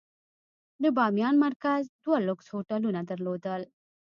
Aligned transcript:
د 0.83 0.83
بامیان 0.97 1.35
مرکز 1.45 1.83
دوه 2.05 2.17
لوکس 2.27 2.47
هوټلونه 2.55 2.99
درلودل. 3.09 3.61